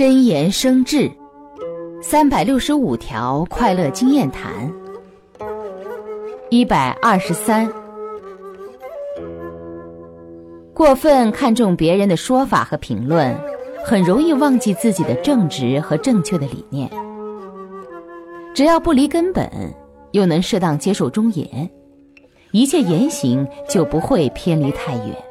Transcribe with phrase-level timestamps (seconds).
[0.00, 1.10] 真言生智
[2.00, 4.72] 三百六十五条快乐经验谈
[6.48, 7.70] 一百二十三。
[10.72, 13.38] 过分看重别人的说法和评论
[13.84, 16.90] 很容易忘记自己的正直和正确的理念。
[18.54, 19.50] 只要不离根本
[20.12, 21.68] 又能适当接受忠言
[22.52, 25.29] 一切言行就不会偏离太远。